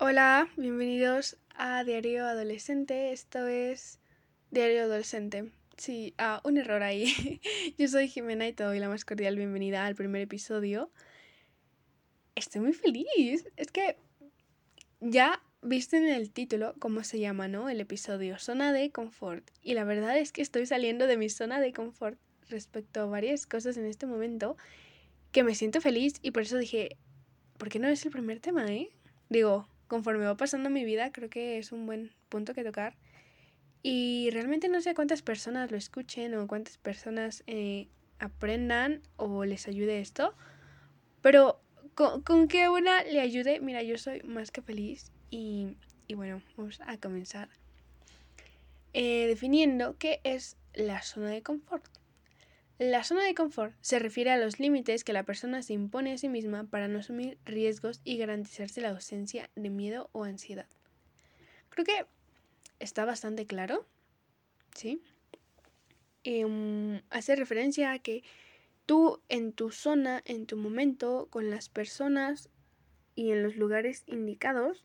[0.00, 3.10] Hola, bienvenidos a Diario Adolescente.
[3.10, 3.98] Esto es
[4.52, 5.50] Diario Adolescente.
[5.76, 7.40] Sí, ah, un error ahí.
[7.78, 10.92] Yo soy Jimena y te doy la más cordial bienvenida al primer episodio.
[12.36, 13.48] Estoy muy feliz.
[13.56, 13.96] Es que
[15.00, 17.68] ya viste en el título cómo se llama, ¿no?
[17.68, 19.50] El episodio Zona de Confort.
[19.62, 23.48] Y la verdad es que estoy saliendo de mi zona de confort respecto a varias
[23.48, 24.56] cosas en este momento
[25.32, 26.96] que me siento feliz y por eso dije,
[27.58, 28.90] ¿por qué no es el primer tema, eh?
[29.28, 32.94] Digo, conforme va pasando mi vida, creo que es un buen punto que tocar.
[33.82, 37.88] Y realmente no sé cuántas personas lo escuchen o cuántas personas eh,
[38.18, 40.34] aprendan o les ayude esto.
[41.22, 41.60] Pero
[41.94, 45.10] con, que una le ayude, mira, yo soy más que feliz.
[45.30, 47.48] Y, y bueno, vamos a comenzar
[48.92, 51.97] eh, definiendo qué es la zona de confort.
[52.78, 56.18] La zona de confort se refiere a los límites que la persona se impone a
[56.18, 60.68] sí misma para no asumir riesgos y garantizarse la ausencia de miedo o ansiedad.
[61.70, 62.06] Creo que
[62.78, 63.84] está bastante claro,
[64.76, 65.02] ¿sí?
[66.22, 68.22] Em, hace referencia a que
[68.86, 72.48] tú en tu zona, en tu momento, con las personas
[73.16, 74.84] y en los lugares indicados,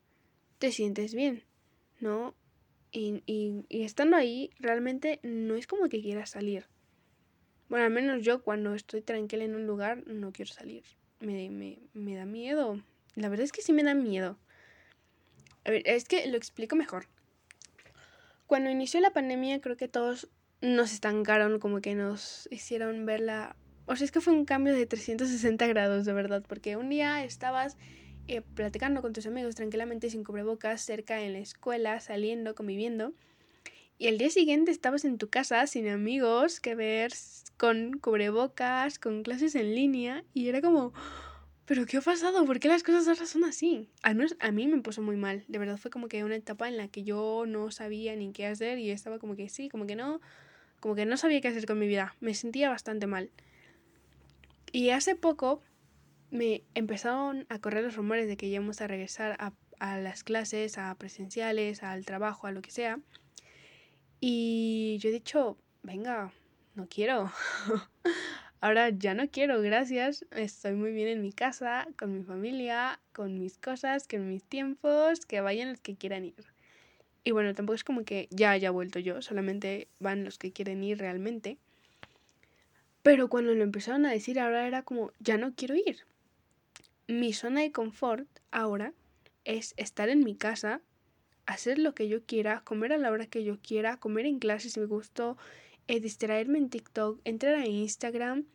[0.58, 1.44] te sientes bien,
[2.00, 2.34] ¿no?
[2.92, 6.73] Y, y estando ahí, realmente no es como que quieras salir
[7.74, 10.84] bueno, al menos yo cuando estoy tranquila en un lugar no quiero salir.
[11.20, 12.80] Me, me, me da miedo.
[13.16, 14.38] La verdad es que sí me da miedo.
[15.66, 17.08] A ver, es que lo explico mejor.
[18.46, 20.30] Cuando inició la pandemia creo que todos
[20.62, 23.56] nos estancaron, como que nos hicieron ver la...
[23.88, 27.24] O sea, es que fue un cambio de 360 grados, de verdad, porque un día
[27.24, 27.76] estabas
[28.28, 33.14] eh, platicando con tus amigos tranquilamente sin cubrebocas, cerca en la escuela, saliendo, conviviendo,
[33.98, 37.14] y el día siguiente estabas en tu casa sin amigos que ver,
[37.58, 40.94] con cubrebocas, con clases en línea, y era como,
[41.66, 42.46] ¿pero qué ha pasado?
[42.46, 43.90] ¿Por qué las cosas ahora son así?
[44.02, 45.46] Al menos a mí me puso muy mal.
[45.48, 48.48] De verdad fue como que una etapa en la que yo no sabía ni qué
[48.48, 50.20] hacer y estaba como que sí, como que no,
[50.80, 52.16] como que no sabía qué hacer con mi vida.
[52.20, 53.30] Me sentía bastante mal.
[54.72, 55.62] Y hace poco
[56.32, 60.78] me empezaron a correr los rumores de que íbamos a regresar a, a las clases,
[60.78, 63.00] a presenciales, al trabajo, a lo que sea.
[64.26, 66.32] Y yo he dicho, venga,
[66.76, 67.30] no quiero.
[68.62, 70.26] Ahora ya no quiero, gracias.
[70.32, 75.26] Estoy muy bien en mi casa, con mi familia, con mis cosas, con mis tiempos,
[75.26, 76.46] que vayan los que quieran ir.
[77.26, 80.82] Y bueno, tampoco es como que ya haya vuelto yo, solamente van los que quieren
[80.86, 81.58] ir realmente.
[83.02, 86.06] Pero cuando lo empezaron a decir ahora era como, ya no quiero ir.
[87.10, 88.94] Mi zona de confort ahora
[89.44, 90.80] es estar en mi casa
[91.46, 94.70] hacer lo que yo quiera, comer a la hora que yo quiera, comer en clase
[94.70, 95.38] si me gustó,
[95.88, 98.46] eh, distraerme en TikTok, entrar a Instagram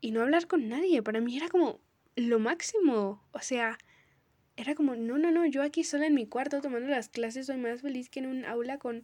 [0.00, 1.02] y no hablar con nadie.
[1.02, 1.80] Para mí era como
[2.16, 3.22] lo máximo.
[3.32, 3.78] O sea,
[4.56, 7.58] era como, no, no, no, yo aquí sola en mi cuarto tomando las clases soy
[7.58, 9.02] más feliz que en un aula con,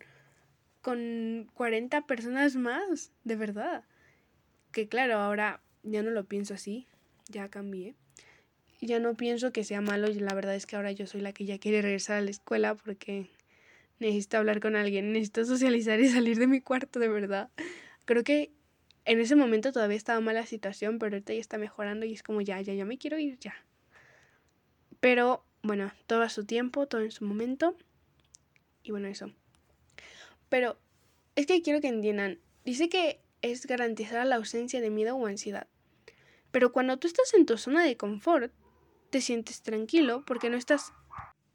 [0.81, 3.85] con 40 personas más, de verdad.
[4.73, 6.87] Que claro, ahora ya no lo pienso así,
[7.29, 7.95] ya cambié
[8.87, 11.33] ya no pienso que sea malo y la verdad es que ahora yo soy la
[11.33, 13.31] que ya quiere regresar a la escuela porque
[14.01, 17.49] necesito hablar con alguien, necesito socializar y salir de mi cuarto de verdad.
[18.05, 18.51] Creo que
[19.05, 22.23] en ese momento todavía estaba mala la situación, pero ahorita ya está mejorando y es
[22.23, 23.55] como ya, ya, ya me quiero ir ya.
[25.01, 27.77] Pero bueno, todo a su tiempo, todo en su momento.
[28.83, 29.33] Y bueno, eso.
[30.49, 30.77] Pero
[31.37, 35.69] es que quiero que entiendan, dice que es garantizar la ausencia de miedo o ansiedad.
[36.51, 38.53] Pero cuando tú estás en tu zona de confort,
[39.13, 40.93] te sientes tranquilo porque no estás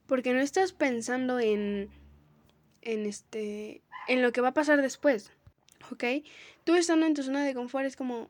[0.06, 1.90] porque no estás pensando en
[2.84, 5.31] en este en lo que va a pasar después,
[5.91, 6.03] ¿ok?
[6.63, 8.29] Tú estando en tu zona de confort es como,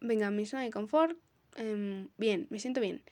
[0.00, 1.18] venga, mi zona de confort,
[1.56, 3.02] em, bien, me siento bien,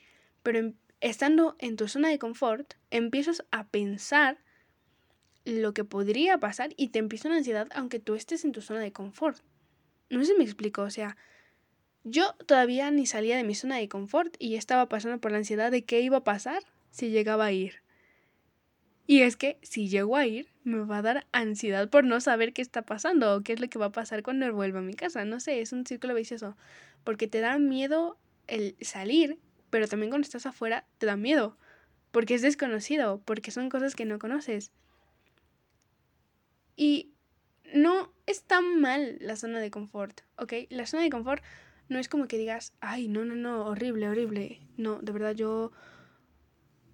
[0.42, 4.38] pero estando en tu zona de confort empiezas a pensar
[5.46, 8.80] lo que podría pasar y te empieza una ansiedad aunque tú estés en tu zona
[8.80, 9.38] de confort.
[10.10, 11.16] No sé si me explico, o sea,
[12.04, 15.70] yo todavía ni salía de mi zona de confort y estaba pasando por la ansiedad
[15.70, 17.82] de qué iba a pasar si llegaba a ir.
[19.06, 22.52] Y es que si llego a ir, me va a dar ansiedad por no saber
[22.52, 24.94] qué está pasando o qué es lo que va a pasar cuando vuelva a mi
[24.94, 25.24] casa.
[25.24, 26.56] No sé, es un círculo vicioso.
[27.04, 31.58] Porque te da miedo el salir, pero también cuando estás afuera te da miedo.
[32.12, 34.72] Porque es desconocido, porque son cosas que no conoces.
[36.76, 37.12] Y
[37.74, 40.52] no es tan mal la zona de confort, ¿ok?
[40.70, 41.42] La zona de confort
[41.88, 44.60] no es como que digas, ay, no, no, no, horrible, horrible.
[44.76, 45.72] No, de verdad yo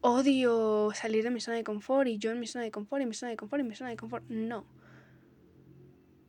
[0.01, 3.07] odio salir de mi zona de confort y yo en mi zona de confort y
[3.07, 4.25] mi zona de confort y mi zona de confort.
[4.29, 4.67] No.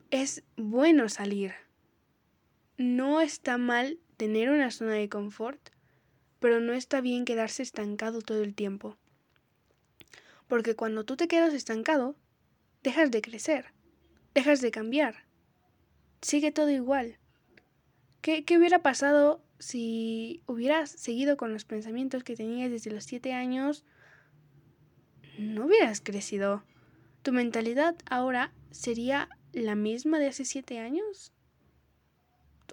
[0.10, 1.54] Es bueno salir.
[2.78, 5.70] No está mal tener una zona de confort,
[6.40, 8.98] pero no está bien quedarse estancado todo el tiempo.
[10.48, 12.16] Porque cuando tú te quedas estancado,
[12.84, 13.68] dejas de crecer,
[14.34, 15.28] dejas de cambiar.
[16.22, 17.21] Sigue todo igual.
[18.22, 23.34] ¿Qué, qué hubiera pasado si hubieras seguido con los pensamientos que tenías desde los siete
[23.34, 23.84] años?
[25.38, 26.64] No hubieras crecido.
[27.22, 31.34] ¿Tu mentalidad ahora sería la misma de hace siete años?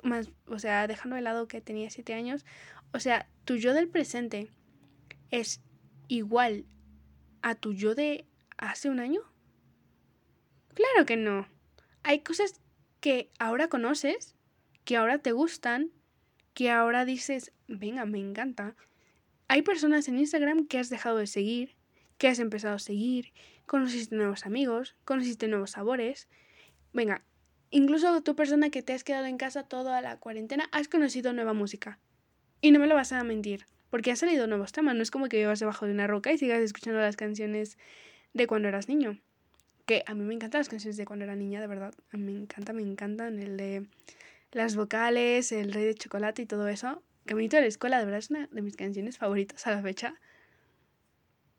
[0.03, 2.45] Más, o sea, dejando de lado que tenía siete años,
[2.93, 4.51] o sea, tu yo del presente
[5.31, 5.61] es
[6.09, 6.65] igual
[7.43, 9.23] a tu yo de hace un año?
[10.75, 11.47] Claro que no.
[12.03, 12.61] Hay cosas
[13.01, 14.35] que ahora conoces,
[14.89, 15.91] que ahora te gustan,
[16.55, 18.75] que ahora dices, venga, me encanta.
[19.47, 21.77] Hay personas en Instagram que has dejado de seguir,
[22.17, 23.35] que has empezado a seguir,
[23.67, 26.27] conociste nuevos amigos, conociste nuevos sabores.
[26.95, 27.23] Venga,
[27.69, 31.53] incluso tu persona que te has quedado en casa toda la cuarentena, has conocido nueva
[31.53, 31.99] música.
[32.63, 34.97] Y no me lo vas a mentir, porque han salido nuevos temas.
[34.97, 37.77] No es como que vivas debajo de una roca y sigas escuchando las canciones
[38.33, 39.21] de cuando eras niño.
[39.85, 41.93] Que a mí me encantan las canciones de cuando era niña, de verdad.
[42.11, 43.39] A mí me encanta, me encantan.
[43.39, 43.87] El de
[44.53, 47.03] las vocales, el rey de chocolate y todo eso.
[47.27, 50.15] Caminito de la escuela, de verdad es una de mis canciones favoritas a la fecha.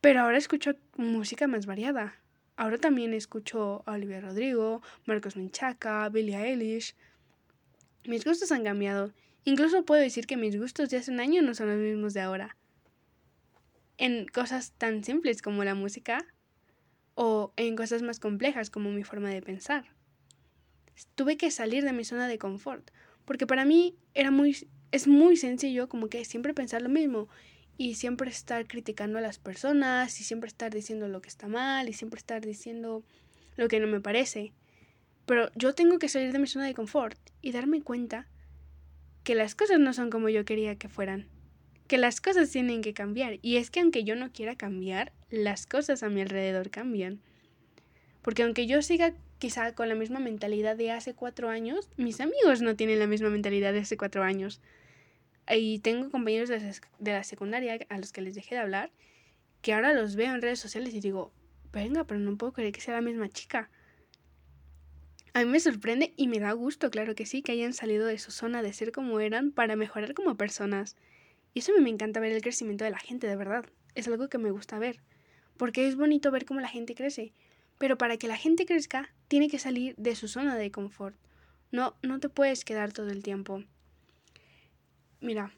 [0.01, 2.15] Pero ahora escucho música más variada.
[2.55, 6.95] Ahora también escucho a Olivia Rodrigo, Marcos Menchaca, Billie Eilish.
[8.05, 9.13] Mis gustos han cambiado
[9.45, 12.21] Incluso puedo decir que mis gustos de hace un año no son los mismos de
[12.21, 12.57] ahora.
[13.97, 16.25] En cosas tan simples como la música
[17.15, 19.85] o en cosas más complejas como mi forma de pensar.
[21.15, 22.91] Tuve que salir de mi zona de confort,
[23.25, 24.55] porque para mí era muy
[24.91, 27.27] es muy sencillo como que siempre pensar lo mismo
[27.77, 31.87] y siempre estar criticando a las personas y siempre estar diciendo lo que está mal
[31.87, 33.03] y siempre estar diciendo
[33.55, 34.51] lo que no me parece.
[35.25, 38.27] Pero yo tengo que salir de mi zona de confort y darme cuenta
[39.23, 41.27] que las cosas no son como yo quería que fueran,
[41.87, 43.37] que las cosas tienen que cambiar.
[43.41, 47.21] Y es que aunque yo no quiera cambiar, las cosas a mi alrededor cambian.
[48.23, 52.61] Porque aunque yo siga quizá con la misma mentalidad de hace cuatro años, mis amigos
[52.61, 54.61] no tienen la misma mentalidad de hace cuatro años.
[55.49, 58.91] Y tengo compañeros de la secundaria a los que les dejé de hablar,
[59.61, 61.31] que ahora los veo en redes sociales y digo,
[61.71, 63.69] venga, pero no puedo creer que sea la misma chica.
[65.33, 68.17] A mí me sorprende y me da gusto, claro que sí, que hayan salido de
[68.19, 70.97] su zona de ser como eran para mejorar como personas.
[71.53, 73.65] Y eso me encanta ver el crecimiento de la gente, de verdad.
[73.95, 75.01] Es algo que me gusta ver.
[75.57, 77.33] Porque es bonito ver cómo la gente crece.
[77.79, 81.15] Pero para que la gente crezca, tiene que salir de su zona de confort.
[81.71, 83.63] No, no te puedes quedar todo el tiempo.
[85.21, 85.51] Mira,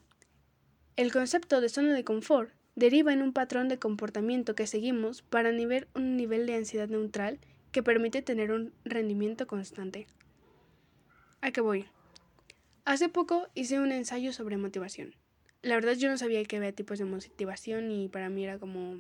[0.96, 5.52] el concepto de zona de confort deriva en un patrón de comportamiento que seguimos para
[5.52, 7.40] nivel, un nivel de ansiedad neutral
[7.72, 10.08] que permite tener un rendimiento constante.
[11.42, 11.86] ¿A qué voy?
[12.86, 15.16] Hace poco hice un ensayo sobre motivación.
[15.62, 18.98] La verdad yo no sabía que había tipos de motivación y para mí era como...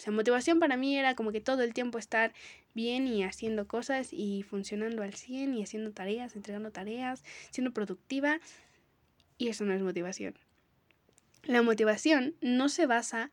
[0.00, 2.32] O sea, motivación para mí era como que todo el tiempo estar
[2.74, 8.40] bien y haciendo cosas y funcionando al 100 y haciendo tareas, entregando tareas, siendo productiva.
[9.38, 10.34] Y eso no es motivación.
[11.44, 13.30] La motivación no se basa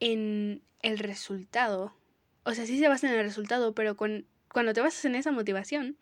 [0.00, 1.94] en el resultado
[2.44, 5.96] o sea, sí se basa en el resultado, pero cuando te basas en esa motivación,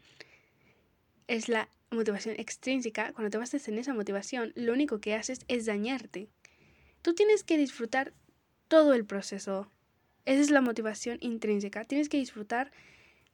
[1.26, 5.66] es la motivación extrínseca, cuando te basas en esa motivación, lo único que haces es
[5.66, 6.28] dañarte.
[7.02, 8.12] Tú tienes que disfrutar
[8.68, 9.70] todo el proceso.
[10.28, 11.86] Esa es la motivación intrínseca.
[11.86, 12.70] Tienes que disfrutar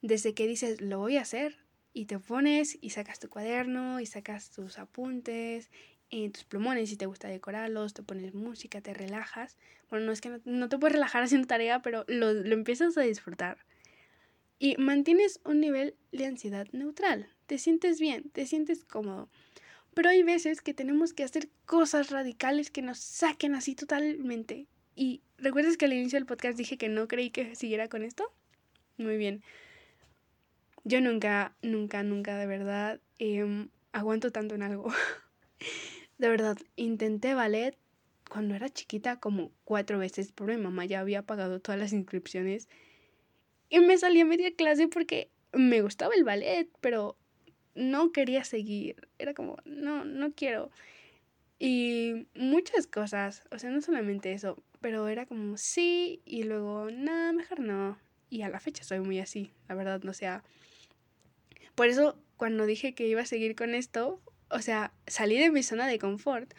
[0.00, 1.59] desde que dices, lo voy a hacer,
[1.92, 5.73] y te pones y sacas tu cuaderno y sacas tus apuntes
[6.09, 9.59] en tus plumones si te gusta decorarlos, te pones música, te relajas.
[9.90, 13.00] Bueno, no es que no, te puedes relajar haciendo tarea, pero lo, lo empiezas a
[13.00, 13.59] disfrutar.
[14.61, 17.28] Y mantienes un nivel de ansiedad neutral.
[17.47, 19.28] Te sientes bien, te sientes cómodo.
[19.95, 24.68] Pero hay veces que tenemos que hacer cosas radicales que nos saquen así totalmente.
[24.95, 28.32] Y ¿recuerdas que al inicio del podcast dije que no creí que siguiera con esto?
[28.96, 29.42] Muy bien.
[30.84, 34.92] Yo nunca, nunca, nunca de verdad em, aguanto tanto en algo.
[36.18, 37.76] De verdad, intenté ballet
[38.30, 42.68] cuando era chiquita como cuatro veces, pero mi mamá ya había pagado todas las inscripciones.
[43.68, 47.16] Y me salí a media clase porque me gustaba el ballet, pero
[47.74, 49.08] no quería seguir.
[49.18, 50.70] Era como, no, no quiero.
[51.58, 57.33] Y muchas cosas, o sea, no solamente eso, pero era como sí y luego, nada,
[57.33, 57.99] mejor no.
[58.29, 60.45] Y a la fecha soy muy así, la verdad, no sea.
[61.75, 65.62] Por eso, cuando dije que iba a seguir con esto, o sea, salí de mi
[65.62, 66.53] zona de confort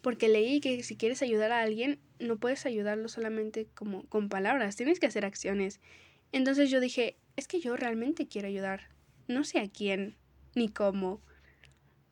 [0.00, 4.76] porque leí que si quieres ayudar a alguien, no puedes ayudarlo solamente como con palabras,
[4.76, 5.80] tienes que hacer acciones.
[6.30, 8.90] Entonces yo dije, es que yo realmente quiero ayudar.
[9.26, 10.14] No sé a quién
[10.54, 11.20] ni cómo,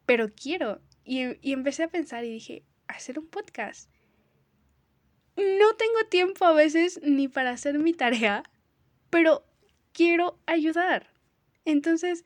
[0.05, 0.81] pero quiero.
[1.05, 3.89] Y, y empecé a pensar y dije, hacer un podcast.
[5.40, 8.42] No tengo tiempo a veces ni para hacer mi tarea,
[9.11, 9.44] pero
[9.92, 11.09] quiero ayudar.
[11.64, 12.25] Entonces,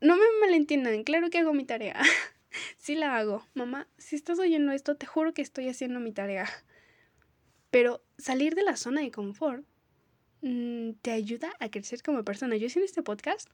[0.00, 2.00] no me malentiendan, claro que hago mi tarea.
[2.78, 3.46] sí la hago.
[3.54, 6.48] Mamá, si estás oyendo esto, te juro que estoy haciendo mi tarea.
[7.70, 9.64] Pero salir de la zona de confort
[10.42, 12.56] mm, te ayuda a crecer como persona.
[12.56, 13.48] Yo en este podcast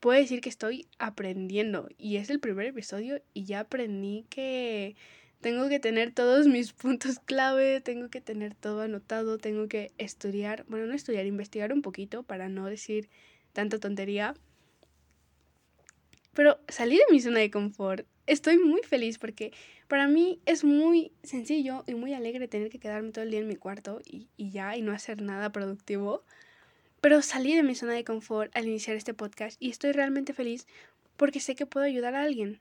[0.00, 4.96] puedo decir que estoy aprendiendo y es el primer episodio y ya aprendí que
[5.40, 10.64] tengo que tener todos mis puntos clave, tengo que tener todo anotado, tengo que estudiar,
[10.68, 13.08] bueno, no estudiar, investigar un poquito para no decir
[13.52, 14.34] tanta tontería.
[16.34, 18.06] Pero salí de mi zona de confort.
[18.26, 19.52] Estoy muy feliz porque
[19.88, 23.48] para mí es muy sencillo y muy alegre tener que quedarme todo el día en
[23.48, 26.24] mi cuarto y, y ya y no hacer nada productivo.
[27.00, 30.66] Pero salí de mi zona de confort al iniciar este podcast y estoy realmente feliz
[31.16, 32.60] porque sé que puedo ayudar a alguien.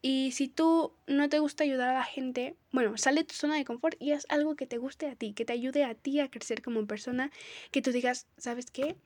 [0.00, 3.56] Y si tú no te gusta ayudar a la gente, bueno, sale de tu zona
[3.56, 6.20] de confort y haz algo que te guste a ti, que te ayude a ti
[6.20, 7.32] a crecer como persona,
[7.72, 8.96] que tú digas, ¿sabes qué?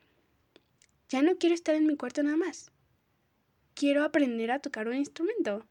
[1.09, 2.71] Ya no quiero estar en mi cuarto nada más.
[3.73, 5.65] Quiero aprender a tocar un instrumento.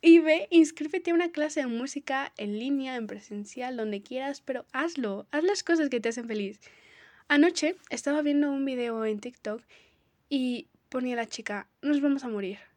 [0.00, 4.66] Y ve, inscríbete a una clase de música en línea, en presencial, donde quieras, pero
[4.72, 6.60] hazlo, haz las cosas que te hacen feliz.
[7.28, 9.62] Anoche estaba viendo un video en TikTok
[10.28, 12.71] y ponía la chica, nos vamos a morir.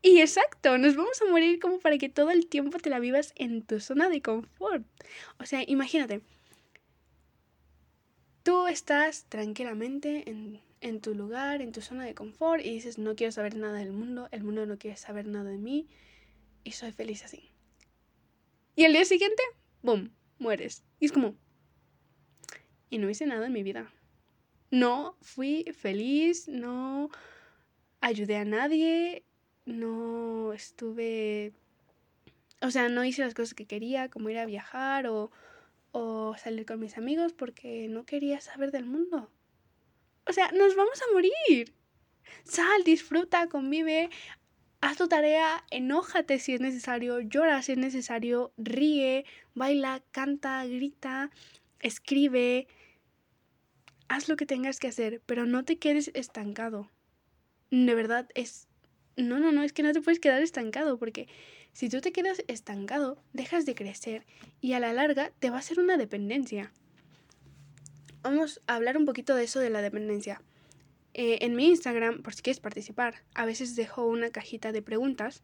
[0.00, 3.32] Y exacto, nos vamos a morir como para que todo el tiempo te la vivas
[3.36, 4.86] en tu zona de confort.
[5.40, 6.20] O sea, imagínate,
[8.44, 13.16] tú estás tranquilamente en, en tu lugar, en tu zona de confort y dices, no
[13.16, 15.88] quiero saber nada del mundo, el mundo no quiere saber nada de mí
[16.62, 17.50] y soy feliz así.
[18.76, 19.42] Y el día siguiente,
[19.82, 20.84] ¡boom!, mueres.
[21.00, 21.34] Y es como,
[22.90, 23.92] y no hice nada en mi vida.
[24.70, 27.10] No fui feliz, no
[28.00, 29.24] ayudé a nadie,
[29.68, 31.52] no estuve,
[32.60, 35.30] o sea, no hice las cosas que quería, como ir a viajar o,
[35.92, 39.30] o salir con mis amigos porque no quería saber del mundo.
[40.26, 41.74] O sea, nos vamos a morir.
[42.44, 44.10] Sal, disfruta, convive,
[44.80, 51.30] haz tu tarea, enójate si es necesario, llora si es necesario, ríe, baila, canta, grita,
[51.80, 52.68] escribe,
[54.08, 56.90] haz lo que tengas que hacer, pero no te quedes estancado.
[57.70, 58.67] De verdad es...
[59.18, 61.26] No, no, no, es que no te puedes quedar estancado porque
[61.72, 64.24] si tú te quedas estancado, dejas de crecer
[64.60, 66.72] y a la larga te va a ser una dependencia.
[68.22, 70.40] Vamos a hablar un poquito de eso de la dependencia.
[71.14, 75.42] Eh, en mi Instagram, por si quieres participar, a veces dejo una cajita de preguntas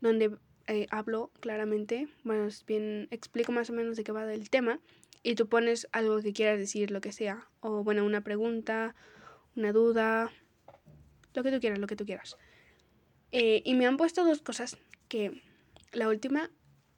[0.00, 0.36] donde
[0.66, 4.80] eh, hablo claramente, bueno, bien, explico más o menos de qué va el tema
[5.22, 8.96] y tú pones algo que quieras decir, lo que sea, o bueno, una pregunta,
[9.54, 10.32] una duda,
[11.34, 12.36] lo que tú quieras, lo que tú quieras.
[13.32, 14.76] Eh, y me han puesto dos cosas
[15.08, 15.42] que
[15.92, 16.50] la última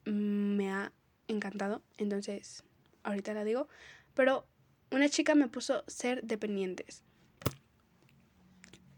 [0.04, 0.92] me ha
[1.28, 2.64] encantado, entonces
[3.04, 3.68] ahorita la digo,
[4.14, 4.46] pero
[4.90, 7.04] una chica me puso ser dependientes.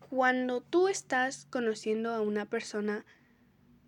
[0.08, 3.04] Cuando tú estás conociendo a una persona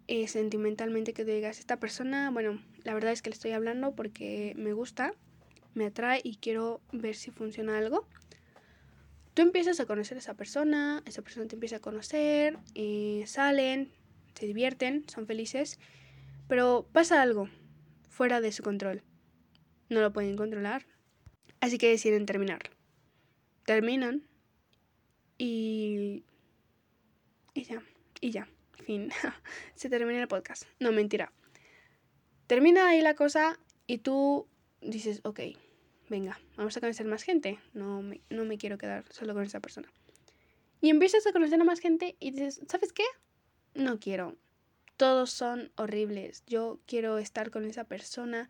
[0.09, 3.95] eh, sentimentalmente que te digas, esta persona, bueno, la verdad es que le estoy hablando
[3.95, 5.13] porque me gusta,
[5.75, 8.07] me atrae y quiero ver si funciona algo.
[9.39, 13.93] Tú empiezas a conocer a esa persona, esa persona te empieza a conocer, y salen,
[14.35, 15.79] se divierten, son felices,
[16.49, 17.49] pero pasa algo
[18.09, 19.05] fuera de su control.
[19.91, 20.87] No lo pueden controlar,
[21.61, 22.59] así que deciden terminar.
[23.65, 24.25] Terminan
[25.39, 26.25] y...
[27.55, 27.85] y ya,
[28.21, 28.49] y ya,
[28.85, 29.13] fin.
[29.77, 30.65] se termina el podcast.
[30.81, 31.33] No, mentira.
[32.49, 34.49] Termina ahí la cosa y tú
[34.81, 35.39] dices, ok,
[36.09, 39.61] venga, vamos a conocer más gente, no me, no me quiero quedar solo con esa
[39.61, 39.89] persona.
[40.81, 43.05] Y empiezas a conocer a más gente y dices, ¿sabes qué?
[43.75, 44.37] No quiero.
[44.97, 46.45] Todos son horribles.
[46.47, 48.49] Yo quiero estar con esa persona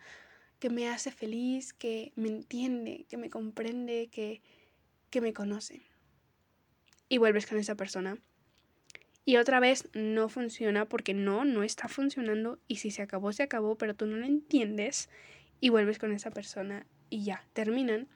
[0.59, 4.43] que me hace feliz, que me entiende, que me comprende, que,
[5.11, 5.83] que me conoce.
[7.09, 8.19] Y vuelves con esa persona.
[9.25, 12.59] Y otra vez no funciona porque no, no está funcionando.
[12.67, 15.09] Y si se acabó, se acabó, pero tú no lo entiendes.
[15.61, 18.09] Y vuelves con esa persona y ya, terminan.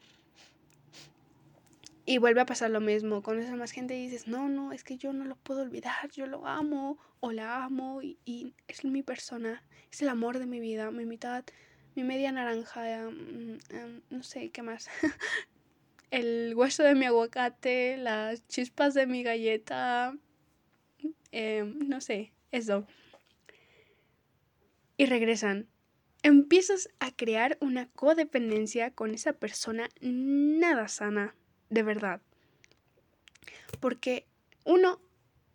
[2.04, 4.96] Y vuelve a pasar lo mismo, conoces a más gente dices, no, no, es que
[4.96, 9.62] yo no lo puedo olvidar, yo lo amo o la amo y, es mi persona,
[9.90, 11.44] es el amor de mi vida, mi mitad,
[11.94, 13.58] mi media naranja, em,
[14.10, 14.88] no sé, ¿qué más?
[16.10, 20.16] el hueso de mi aguacate, las chispas de mi galleta,
[21.30, 22.84] em, no sé, eso.
[24.96, 25.68] Y regresan
[26.22, 31.34] empiezas a crear una codependencia con esa persona nada sana,
[31.70, 32.20] de verdad.
[33.80, 34.26] Porque
[34.64, 35.00] uno,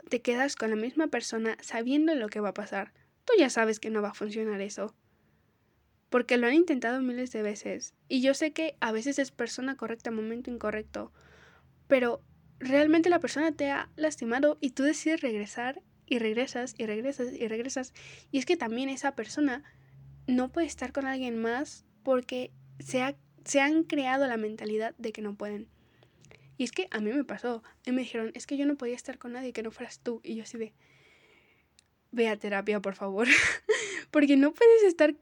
[0.10, 2.94] te quedas con la misma persona sabiendo lo que va a pasar.
[3.26, 4.94] Tú ya sabes que no va a funcionar eso.
[6.10, 7.94] porque lo han intentado miles de veces.
[8.08, 11.12] Y yo sé que a veces es persona correcta, momento incorrecto,
[11.88, 12.22] pero
[12.60, 17.48] realmente la persona te ha lastimado y tú decides regresar y regresas y regresas y
[17.48, 17.94] regresas.
[18.32, 19.64] Y es que también esa persona
[20.28, 23.16] no puede estar con alguien más porque se,
[23.46, 25.68] se han creado la mentalidad de que no pueden.
[26.58, 27.64] Y es que a mí me pasó.
[27.86, 30.22] Y me dijeron, es que yo no podía estar con nadie que no fueras tú.
[30.24, 30.74] Y yo así de,
[32.12, 33.28] ve a terapia, por favor.
[34.12, 35.16] porque no puedes estar,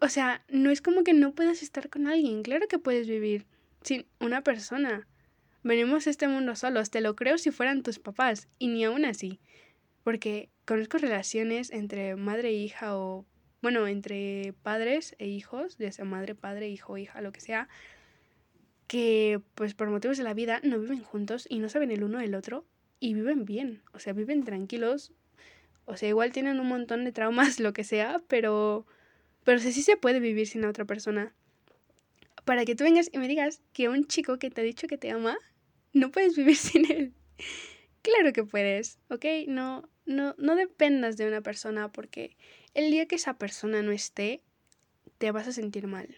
[0.00, 2.42] o sea, no es como que no puedas estar con alguien.
[2.42, 3.46] Claro que puedes vivir
[3.82, 5.08] sin una persona.
[5.64, 8.48] Venimos a este mundo solos, te lo creo si fueran tus papás.
[8.58, 9.40] Y ni aún así.
[10.04, 13.26] Porque conozco relaciones entre madre e hija o,
[13.62, 17.68] bueno, entre padres e hijos, ya sea madre, padre, hijo, hija, lo que sea,
[18.88, 22.18] que pues por motivos de la vida no viven juntos y no saben el uno
[22.18, 22.66] del otro
[23.00, 25.12] y viven bien, o sea, viven tranquilos,
[25.84, 28.84] o sea, igual tienen un montón de traumas, lo que sea, pero,
[29.44, 31.32] pero sí, sí se puede vivir sin la otra persona.
[32.44, 34.98] Para que tú vengas y me digas que un chico que te ha dicho que
[34.98, 35.38] te ama,
[35.92, 37.12] no puedes vivir sin él.
[38.02, 39.24] Claro que puedes, ¿ok?
[39.46, 42.36] No, no, no dependas de una persona porque
[42.74, 44.42] el día que esa persona no esté,
[45.18, 46.16] te vas a sentir mal.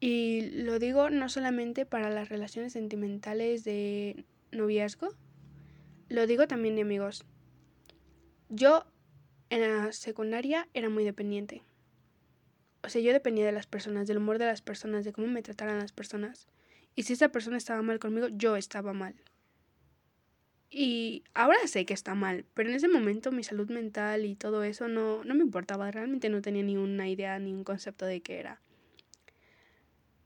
[0.00, 5.08] Y lo digo no solamente para las relaciones sentimentales de noviazgo,
[6.08, 7.24] lo digo también de amigos.
[8.48, 8.84] Yo
[9.50, 11.62] en la secundaria era muy dependiente.
[12.82, 15.42] O sea, yo dependía de las personas, del humor de las personas, de cómo me
[15.42, 16.48] trataran las personas.
[16.94, 19.14] Y si esa persona estaba mal conmigo, yo estaba mal.
[20.76, 24.64] Y ahora sé que está mal, pero en ese momento mi salud mental y todo
[24.64, 28.22] eso no, no me importaba, realmente no tenía ni una idea ni un concepto de
[28.22, 28.60] qué era.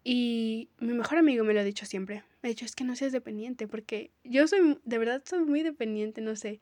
[0.05, 2.23] Y mi mejor amigo me lo ha dicho siempre.
[2.41, 5.63] Me ha dicho, es que no seas dependiente, porque yo soy, de verdad, soy muy
[5.63, 6.61] dependiente, no sé.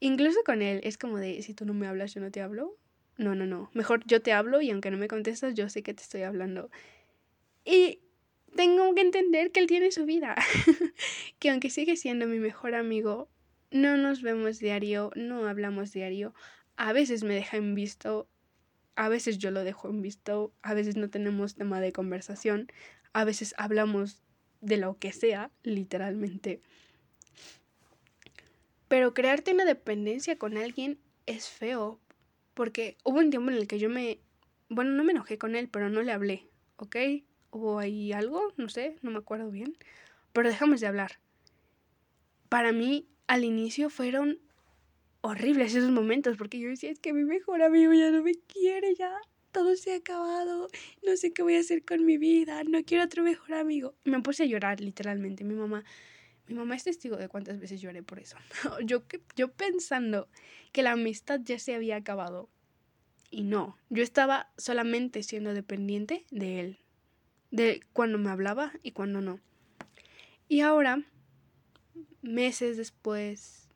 [0.00, 2.78] Incluso con él, es como de, si tú no me hablas, yo no te hablo.
[3.18, 3.70] No, no, no.
[3.74, 6.70] Mejor yo te hablo y aunque no me contestas, yo sé que te estoy hablando.
[7.62, 8.00] Y
[8.56, 10.34] tengo que entender que él tiene su vida.
[11.38, 13.28] que aunque sigue siendo mi mejor amigo,
[13.70, 16.34] no nos vemos diario, no hablamos diario.
[16.76, 18.28] A veces me deja en visto,
[18.96, 22.72] a veces yo lo dejo en visto, a veces no tenemos tema de conversación,
[23.12, 24.22] a veces hablamos
[24.60, 26.60] de lo que sea, literalmente.
[28.88, 32.00] Pero crearte una dependencia con alguien es feo,
[32.54, 34.18] porque hubo un tiempo en el que yo me...
[34.68, 36.96] Bueno, no me enojé con él, pero no le hablé, ¿ok?
[37.56, 39.78] Hubo ahí algo, no sé, no me acuerdo bien,
[40.34, 41.20] pero dejamos de hablar.
[42.50, 44.38] Para mí, al inicio fueron
[45.22, 48.94] horribles esos momentos, porque yo decía, es que mi mejor amigo ya no me quiere,
[48.94, 49.10] ya
[49.52, 50.68] todo se ha acabado,
[51.02, 53.94] no sé qué voy a hacer con mi vida, no quiero otro mejor amigo.
[54.04, 55.42] Me puse a llorar, literalmente.
[55.42, 55.82] Mi mamá,
[56.46, 58.36] mi mamá es testigo de cuántas veces lloré por eso.
[58.84, 60.28] yo, yo pensando
[60.72, 62.50] que la amistad ya se había acabado.
[63.30, 66.78] Y no, yo estaba solamente siendo dependiente de él,
[67.50, 69.40] de cuando me hablaba y cuando no.
[70.48, 71.02] Y ahora,
[72.22, 73.68] meses después,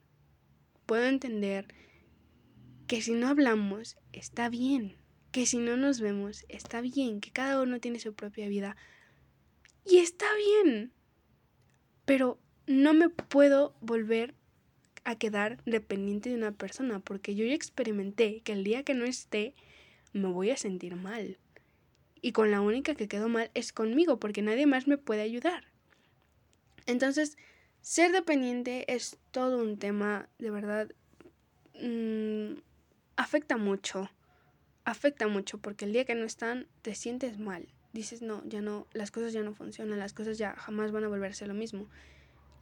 [0.87, 1.67] puedo entender
[2.87, 4.97] que si no hablamos está bien,
[5.33, 8.77] que si no nos vemos está bien, que cada uno tiene su propia vida
[9.85, 10.93] y está bien.
[12.05, 14.35] Pero no me puedo volver
[15.05, 19.05] a quedar dependiente de una persona porque yo ya experimenté que el día que no
[19.05, 19.55] esté
[20.13, 21.39] me voy a sentir mal.
[22.23, 25.65] Y con la única que quedó mal es conmigo porque nadie más me puede ayudar.
[26.87, 27.37] Entonces,
[27.81, 30.91] ser dependiente es todo un tema, de verdad,
[31.81, 32.61] mmm,
[33.17, 34.11] afecta mucho.
[34.85, 37.69] Afecta mucho porque el día que no están te sientes mal.
[37.93, 41.09] Dices, no, ya no, las cosas ya no funcionan, las cosas ya jamás van a
[41.09, 41.89] volverse lo mismo.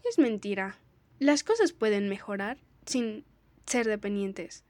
[0.04, 0.78] Y es mentira.
[1.18, 3.24] Las cosas pueden mejorar sin
[3.66, 4.64] ser dependientes.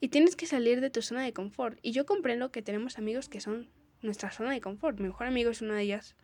[0.00, 1.78] Y tienes que salir de tu zona de confort.
[1.82, 3.68] Y yo comprendo que tenemos amigos que son
[4.02, 4.98] nuestra zona de confort.
[4.98, 6.16] Mi mejor amigo es una de ellas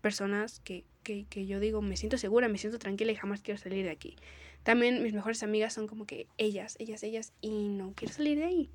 [0.00, 3.58] personas que, que, que yo digo, me siento segura, me siento tranquila y jamás quiero
[3.58, 4.16] salir de aquí.
[4.62, 8.44] También mis mejores amigas son como que ellas, ellas, ellas, y no quiero salir de
[8.44, 8.70] ahí.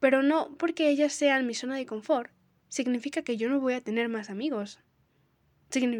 [0.00, 2.30] Pero no porque ellas sean mi zona de confort,
[2.68, 4.80] significa que yo no voy a tener más amigos.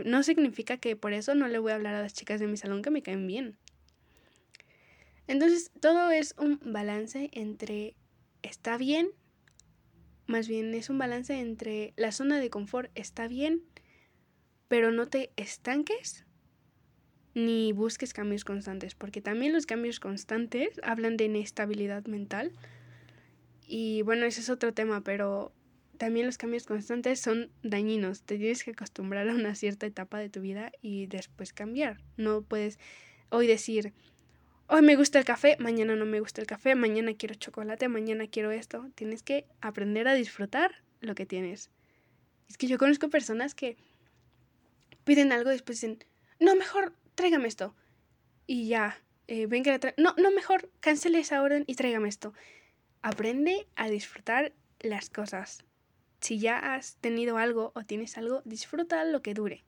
[0.04, 2.56] No significa que por eso no le voy a hablar a las chicas de mi
[2.56, 3.58] salón que me caen bien.
[5.26, 7.94] Entonces, todo es un balance entre
[8.42, 9.10] está bien
[10.28, 13.62] más bien es un balance entre la zona de confort está bien,
[14.68, 16.26] pero no te estanques
[17.34, 22.52] ni busques cambios constantes, porque también los cambios constantes hablan de inestabilidad mental.
[23.66, 25.52] Y bueno, ese es otro tema, pero
[25.98, 28.22] también los cambios constantes son dañinos.
[28.22, 32.00] Te tienes que acostumbrar a una cierta etapa de tu vida y después cambiar.
[32.16, 32.78] No puedes
[33.30, 33.92] hoy decir,
[34.68, 38.26] hoy me gusta el café, mañana no me gusta el café, mañana quiero chocolate, mañana
[38.28, 38.88] quiero esto.
[38.94, 41.70] Tienes que aprender a disfrutar lo que tienes.
[42.48, 43.76] Es que yo conozco personas que
[45.04, 46.04] piden algo y después dicen,
[46.38, 47.74] no, mejor tráigame esto.
[48.46, 52.32] Y ya, eh, ven que la No, no, mejor cancele esa y tráigame esto.
[53.02, 55.64] Aprende a disfrutar las cosas.
[56.20, 59.64] Si ya has tenido algo o tienes algo, disfruta lo que dure.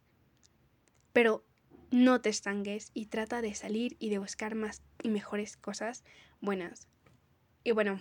[1.13, 1.45] Pero
[1.91, 6.05] no te estanques y trata de salir y de buscar más y mejores cosas
[6.41, 6.89] buenas.
[7.65, 8.01] Y bueno,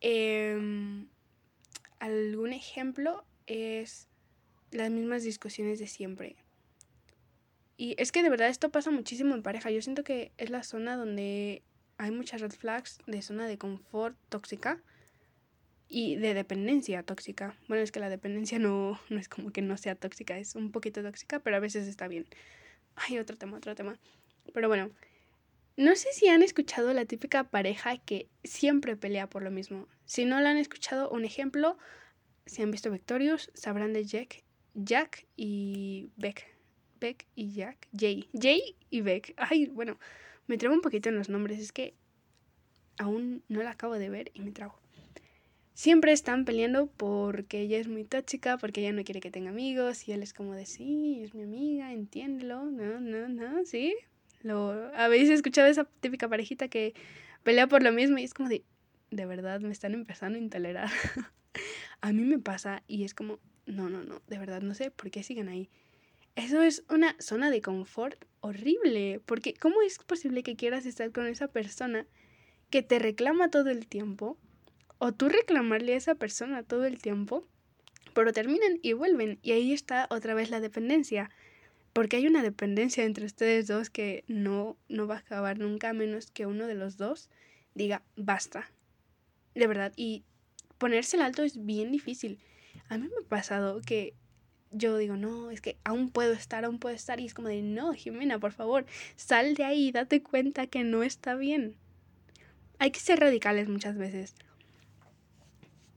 [0.00, 1.08] em,
[1.98, 4.08] algún ejemplo es
[4.70, 6.36] las mismas discusiones de siempre.
[7.76, 9.70] Y es que de verdad esto pasa muchísimo en pareja.
[9.70, 11.62] Yo siento que es la zona donde
[11.96, 14.82] hay muchas red flags de zona de confort tóxica
[15.94, 17.56] y de dependencia tóxica.
[17.68, 20.72] Bueno, es que la dependencia no, no es como que no sea tóxica, es un
[20.72, 22.26] poquito tóxica, pero a veces está bien.
[22.96, 23.96] Ay, otro tema, otro tema.
[24.52, 24.90] Pero bueno,
[25.76, 29.86] no sé si han escuchado la típica pareja que siempre pelea por lo mismo.
[30.04, 31.78] Si no la han escuchado, un ejemplo,
[32.44, 34.42] si han visto Victorious, sabrán de Jack,
[34.74, 36.44] Jack y Beck.
[36.98, 37.86] Beck y Jack.
[37.96, 38.28] Jay.
[38.32, 39.32] Jay y Beck.
[39.36, 40.00] Ay, bueno,
[40.48, 41.94] me trabo un poquito en los nombres, es que
[42.98, 44.83] aún no la acabo de ver y me trago
[45.74, 50.08] siempre están peleando porque ella es muy tóxica, porque ella no quiere que tenga amigos
[50.08, 53.94] y él es como de, sí, es mi amiga, entiéndelo, no, no, no, sí.
[54.42, 56.94] Lo, ¿Habéis escuchado esa típica parejita que
[57.42, 58.64] pelea por lo mismo y es como de,
[59.10, 60.90] de verdad, me están empezando a intolerar?
[62.00, 65.10] a mí me pasa y es como, no, no, no, de verdad, no sé por
[65.10, 65.68] qué siguen ahí.
[66.36, 71.26] Eso es una zona de confort horrible, porque ¿cómo es posible que quieras estar con
[71.26, 72.06] esa persona
[72.70, 74.36] que te reclama todo el tiempo?
[75.04, 77.46] O tú reclamarle a esa persona todo el tiempo,
[78.14, 81.28] pero terminan y vuelven y ahí está otra vez la dependencia,
[81.92, 85.92] porque hay una dependencia entre ustedes dos que no, no va a acabar nunca a
[85.92, 87.28] menos que uno de los dos
[87.74, 88.70] diga basta,
[89.54, 90.24] de verdad, y
[90.78, 92.38] ponerse el alto es bien difícil.
[92.88, 94.14] A mí me ha pasado que
[94.70, 97.20] yo digo, no, es que aún puedo estar, aún puedo estar.
[97.20, 98.86] Y es como de, no, Jimena, por favor,
[99.16, 101.76] sal de ahí, date cuenta que no está bien.
[102.78, 104.34] Hay que ser radicales muchas veces.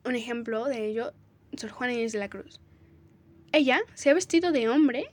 [0.07, 1.11] Un ejemplo de ello,
[1.57, 2.61] Sor Juana Inés de la Cruz.
[3.51, 5.11] Ella se ha vestido de hombre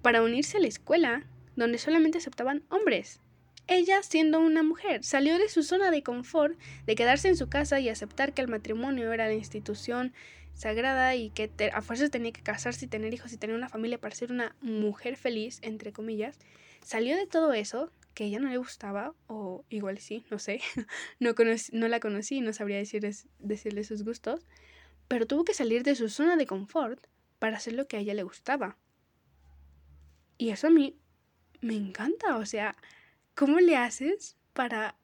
[0.00, 1.26] para unirse a la escuela,
[1.56, 3.20] donde solamente aceptaban hombres.
[3.66, 7.80] Ella, siendo una mujer, salió de su zona de confort, de quedarse en su casa
[7.80, 10.14] y aceptar que el matrimonio era la institución
[10.54, 14.00] sagrada y que a fuerzas tenía que casarse y tener hijos y tener una familia
[14.00, 16.38] para ser una mujer feliz, entre comillas.
[16.82, 20.60] Salió de todo eso que ella no le gustaba, o igual sí, no sé,
[21.20, 21.34] no,
[21.72, 24.46] no la conocí no sabría decir decirle sus gustos,
[25.08, 27.06] pero tuvo que salir de su zona de confort
[27.38, 28.76] para hacer lo que a ella le gustaba.
[30.38, 30.96] Y eso a mí
[31.60, 32.76] me encanta, o sea,
[33.34, 34.96] ¿cómo le haces para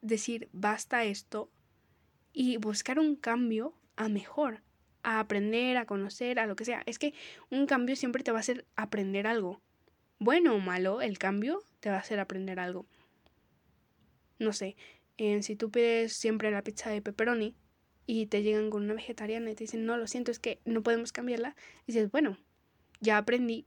[0.00, 1.50] decir basta esto
[2.32, 4.62] y buscar un cambio a mejor,
[5.02, 6.82] a aprender, a conocer, a lo que sea?
[6.86, 7.14] Es que
[7.50, 9.62] un cambio siempre te va a hacer aprender algo.
[10.18, 12.86] Bueno o malo, el cambio te va a hacer aprender algo.
[14.38, 14.76] No sé,
[15.40, 17.56] si tú pides siempre la pizza de pepperoni
[18.06, 20.84] y te llegan con una vegetariana y te dicen, no, lo siento, es que no
[20.84, 22.38] podemos cambiarla, y dices, bueno,
[23.00, 23.66] ya aprendí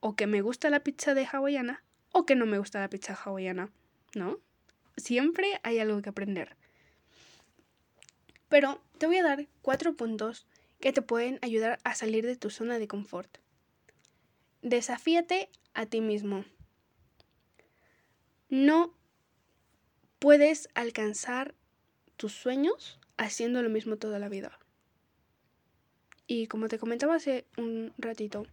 [0.00, 3.14] o que me gusta la pizza de hawaiana o que no me gusta la pizza
[3.14, 3.70] hawaiana,
[4.14, 4.38] ¿no?
[4.98, 6.56] Siempre hay algo que aprender.
[8.50, 10.46] Pero te voy a dar cuatro puntos
[10.78, 13.38] que te pueden ayudar a salir de tu zona de confort.
[14.60, 16.44] Desafíate a ti mismo
[18.48, 18.94] no
[20.18, 21.54] puedes alcanzar
[22.16, 24.58] tus sueños haciendo lo mismo toda la vida.
[26.26, 28.46] Y como te comentaba hace un ratito,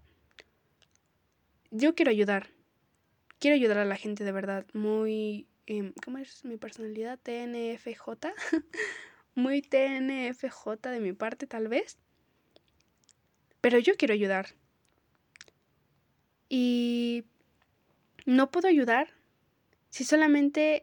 [1.71, 2.49] yo quiero ayudar.
[3.39, 4.65] Quiero ayudar a la gente de verdad.
[4.73, 5.47] Muy...
[5.65, 7.19] Em, ¿Cómo es mi personalidad?
[7.19, 8.27] TNFJ.
[9.36, 11.97] muy TNFJ de mi parte tal vez.
[13.60, 14.49] Pero yo quiero ayudar.
[16.47, 17.25] Y
[18.25, 19.10] no puedo ayudar
[19.93, 20.82] si solamente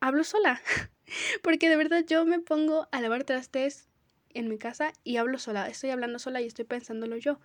[0.00, 0.62] hablo sola.
[1.42, 3.86] Porque de verdad yo me pongo a lavar trastes
[4.30, 5.68] en mi casa y hablo sola.
[5.68, 7.38] Estoy hablando sola y estoy pensándolo yo.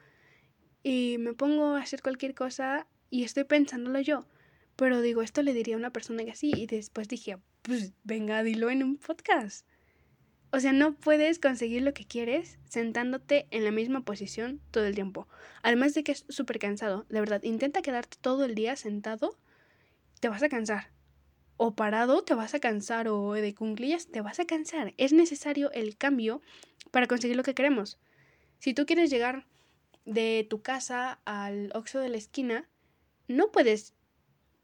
[0.83, 4.25] Y me pongo a hacer cualquier cosa y estoy pensándolo yo.
[4.77, 6.53] Pero digo, esto le diría a una persona que así.
[6.55, 9.67] Y después dije, pues venga, dilo en un podcast.
[10.53, 14.95] O sea, no puedes conseguir lo que quieres sentándote en la misma posición todo el
[14.95, 15.27] tiempo.
[15.61, 17.05] Además de que es súper cansado.
[17.09, 19.37] De verdad, intenta quedarte todo el día sentado
[20.19, 20.91] te vas a cansar.
[21.57, 24.93] O parado te vas a cansar o de cunclillas te vas a cansar.
[24.97, 26.41] Es necesario el cambio
[26.91, 27.99] para conseguir lo que queremos.
[28.59, 29.45] Si tú quieres llegar
[30.05, 32.67] de tu casa al oxo de la esquina,
[33.27, 33.93] no puedes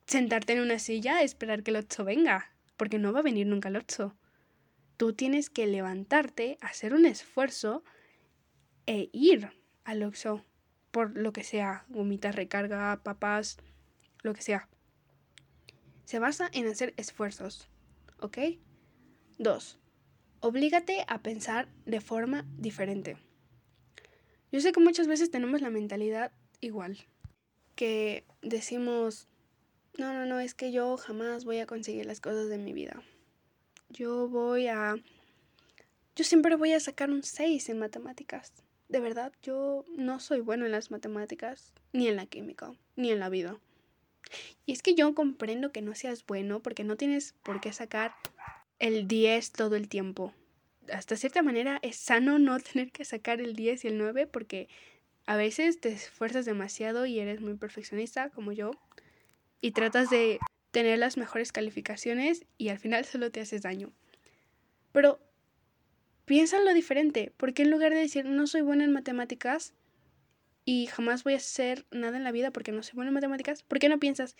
[0.05, 3.69] sentarte en una silla, esperar que el 8 venga, porque no va a venir nunca
[3.69, 4.15] el 8.
[4.97, 7.83] Tú tienes que levantarte, hacer un esfuerzo
[8.85, 9.49] e ir
[9.83, 10.45] al Oxxo
[10.91, 13.57] por lo que sea, gomitas, recarga, papás,
[14.21, 14.67] lo que sea.
[16.11, 17.69] Se basa en hacer esfuerzos,
[18.19, 18.37] ¿ok?
[19.37, 19.79] Dos,
[20.41, 23.15] Oblígate a pensar de forma diferente.
[24.51, 26.97] Yo sé que muchas veces tenemos la mentalidad igual,
[27.75, 29.29] que decimos,
[29.97, 33.01] no, no, no, es que yo jamás voy a conseguir las cosas de mi vida.
[33.87, 34.95] Yo voy a...
[36.17, 38.51] Yo siempre voy a sacar un 6 en matemáticas
[38.89, 43.19] de verdad, yo no soy bueno en las matemáticas, ni en la química, ni en
[43.19, 43.57] la vida.
[44.65, 48.13] Y es que yo comprendo que no seas bueno porque no tienes por qué sacar
[48.79, 50.33] el 10 todo el tiempo.
[50.91, 54.69] Hasta cierta manera es sano no tener que sacar el 10 y el 9 porque
[55.25, 58.71] a veces te esfuerzas demasiado y eres muy perfeccionista como yo
[59.61, 60.39] y tratas de
[60.71, 63.91] tener las mejores calificaciones y al final solo te haces daño.
[64.91, 65.19] Pero
[66.31, 69.73] Piénsalo diferente, porque en lugar de decir no soy buena en matemáticas
[70.65, 73.63] y jamás voy a hacer nada en la vida porque no soy buena en matemáticas,
[73.63, 74.35] ¿por qué no piensas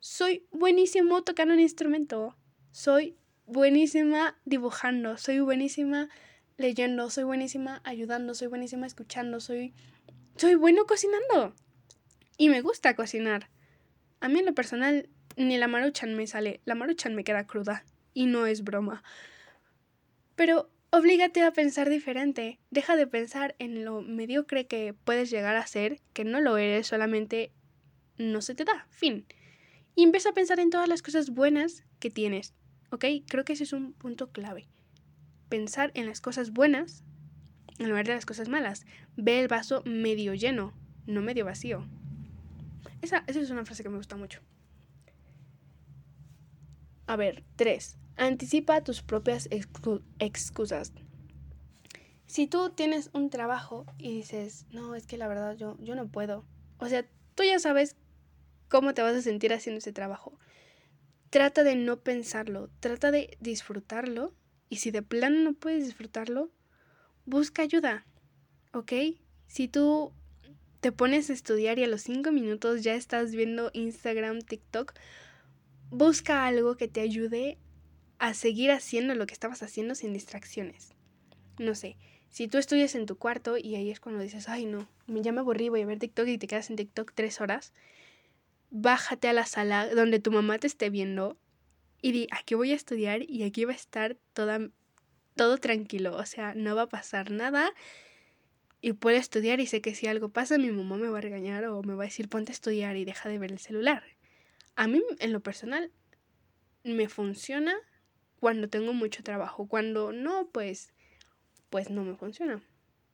[0.00, 2.36] soy buenísimo tocando un instrumento?
[2.70, 6.08] Soy buenísima dibujando, soy buenísima
[6.56, 9.74] leyendo, soy buenísima ayudando, soy buenísima escuchando, soy
[10.36, 11.54] soy bueno cocinando.
[12.38, 13.48] Y me gusta cocinar.
[14.20, 17.84] A mí en lo personal ni la maruchan me sale, la maruchan me queda cruda
[18.12, 19.02] y no es broma.
[20.34, 22.58] Pero Oblígate a pensar diferente.
[22.70, 26.86] Deja de pensar en lo mediocre que puedes llegar a ser, que no lo eres,
[26.86, 27.52] solamente
[28.18, 28.86] no se te da.
[28.90, 29.26] Fin.
[29.94, 32.54] Y empieza a pensar en todas las cosas buenas que tienes.
[32.90, 33.04] ¿Ok?
[33.28, 34.68] Creo que ese es un punto clave.
[35.48, 37.02] Pensar en las cosas buenas
[37.78, 38.86] en lugar de las cosas malas.
[39.16, 40.72] Ve el vaso medio lleno,
[41.06, 41.86] no medio vacío.
[43.02, 44.40] Esa, esa es una frase que me gusta mucho.
[47.06, 47.98] A ver, tres.
[48.16, 49.48] Anticipa tus propias
[50.18, 50.92] excusas.
[52.26, 56.08] Si tú tienes un trabajo y dices, no, es que la verdad yo, yo no
[56.08, 56.44] puedo.
[56.78, 57.94] O sea, tú ya sabes
[58.68, 60.38] cómo te vas a sentir haciendo ese trabajo.
[61.30, 64.34] Trata de no pensarlo, trata de disfrutarlo.
[64.68, 66.50] Y si de plano no puedes disfrutarlo,
[67.26, 68.06] busca ayuda.
[68.72, 68.92] ¿Ok?
[69.46, 70.12] Si tú
[70.80, 74.94] te pones a estudiar y a los cinco minutos ya estás viendo Instagram, TikTok,
[75.90, 77.58] busca algo que te ayude
[78.18, 80.94] a seguir haciendo lo que estabas haciendo sin distracciones.
[81.58, 81.96] No sé,
[82.30, 85.40] si tú estudias en tu cuarto y ahí es cuando dices, ay no, ya me
[85.40, 87.72] aburrí, voy a ver TikTok y te quedas en TikTok tres horas,
[88.70, 91.38] bájate a la sala donde tu mamá te esté viendo
[92.02, 96.54] y di, aquí voy a estudiar y aquí va a estar todo tranquilo, o sea,
[96.54, 97.72] no va a pasar nada
[98.82, 101.64] y puedo estudiar y sé que si algo pasa mi mamá me va a regañar
[101.64, 104.04] o me va a decir ponte a estudiar y deja de ver el celular.
[104.74, 105.90] A mí en lo personal
[106.84, 107.74] me funciona
[108.40, 109.66] cuando tengo mucho trabajo.
[109.66, 110.92] Cuando no, pues,
[111.70, 112.62] pues no me funciona.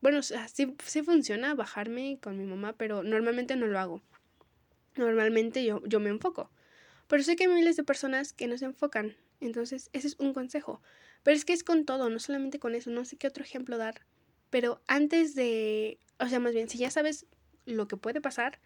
[0.01, 4.03] Bueno, sí, sí funciona bajarme con mi mamá, pero normalmente no lo hago.
[4.97, 6.51] Normalmente yo, yo me enfoco.
[7.07, 9.17] Pero sé que hay miles de personas que no se enfocan.
[9.41, 10.83] Entonces, ese es un consejo.
[11.23, 12.91] Pero es que es con todo, no solamente con eso.
[12.91, 14.05] No sé qué otro ejemplo dar.
[14.51, 17.27] Pero antes de, o sea, más bien, si ya sabes
[17.65, 18.61] lo que puede pasar,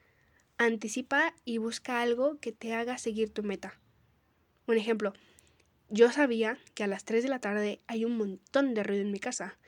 [0.58, 3.78] anticipa y busca algo que te haga seguir tu meta.
[4.66, 5.12] Un ejemplo,
[5.88, 9.12] yo sabía que a las 3 de la tarde hay un montón de ruido en
[9.12, 9.58] mi casa,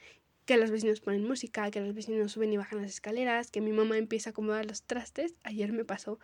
[0.44, 3.70] que los vecinos ponen música, que los vecinos suben y bajan las escaleras, que mi
[3.70, 5.34] mamá empieza a acomodar los trastes.
[5.44, 6.18] Ayer me pasó.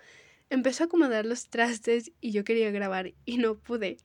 [0.51, 3.99] Empezó a acomodar los trastes y yo quería grabar y no pude.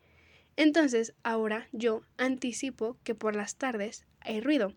[0.58, 4.74] Entonces, ahora yo anticipo que por las tardes hay ruido.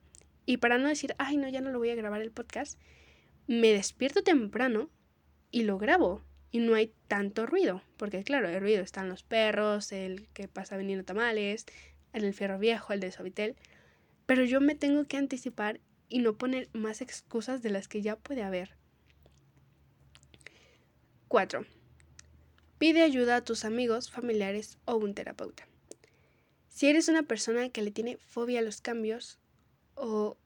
[0.46, 2.78] Y para no decir, ay, no, ya no lo voy a grabar el podcast,
[3.48, 4.90] me despierto temprano
[5.50, 6.22] y lo grabo
[6.52, 10.76] y no hay tanto ruido, porque claro, el ruido están los perros, el que pasa
[10.76, 11.64] vendiendo tamales,
[12.12, 13.56] el fierro viejo, el de Sovitel,
[14.26, 18.16] pero yo me tengo que anticipar y no poner más excusas de las que ya
[18.16, 18.76] puede haber.
[21.28, 21.64] 4.
[22.78, 25.66] Pide ayuda a tus amigos, familiares o un terapeuta.
[26.68, 29.38] Si eres una persona que le tiene fobia a los cambios
[29.94, 30.36] o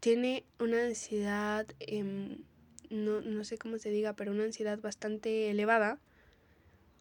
[0.00, 2.38] tiene una ansiedad eh,
[2.90, 6.00] no, no sé cómo se diga, pero una ansiedad bastante elevada,